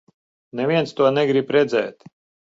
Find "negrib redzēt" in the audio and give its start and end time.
1.17-2.07